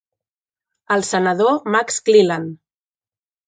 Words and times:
El 0.95 1.05
senador 1.11 1.61
Max 1.77 2.03
Cleland. 2.09 2.61